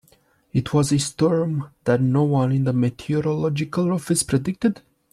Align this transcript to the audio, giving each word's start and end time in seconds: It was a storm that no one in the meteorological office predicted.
It 0.51 0.73
was 0.73 0.91
a 0.91 0.97
storm 0.97 1.69
that 1.83 2.01
no 2.01 2.23
one 2.23 2.51
in 2.51 2.63
the 2.63 2.73
meteorological 2.73 3.93
office 3.93 4.23
predicted. 4.23 4.81